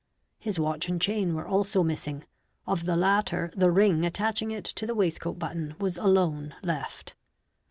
His 0.39 0.59
watch 0.59 0.89
and 0.89 0.99
chain 0.99 1.35
were 1.35 1.45
also 1.47 1.83
missing, 1.83 2.23
of 2.65 2.85
the 2.85 2.95
latter 2.95 3.51
the 3.55 3.69
ring 3.69 4.03
attaching 4.03 4.49
it 4.49 4.65
to 4.65 4.87
the 4.87 4.95
waistcoat 4.95 5.37
button 5.37 5.75
was 5.77 5.95
alone 5.95 6.55
left. 6.63 7.13